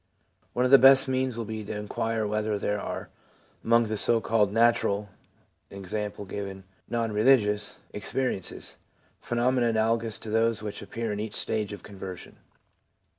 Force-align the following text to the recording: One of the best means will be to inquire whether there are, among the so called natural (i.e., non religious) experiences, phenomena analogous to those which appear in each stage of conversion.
One 0.53 0.65
of 0.65 0.71
the 0.71 0.79
best 0.79 1.07
means 1.07 1.37
will 1.37 1.45
be 1.45 1.63
to 1.63 1.77
inquire 1.77 2.25
whether 2.25 2.57
there 2.57 2.81
are, 2.81 3.09
among 3.63 3.83
the 3.83 3.97
so 3.97 4.19
called 4.19 4.51
natural 4.51 5.09
(i.e., 5.71 6.63
non 6.89 7.11
religious) 7.11 7.77
experiences, 7.93 8.77
phenomena 9.19 9.67
analogous 9.67 10.17
to 10.17 10.31
those 10.31 10.63
which 10.63 10.81
appear 10.81 11.11
in 11.13 11.19
each 11.19 11.35
stage 11.35 11.71
of 11.71 11.83
conversion. 11.83 12.37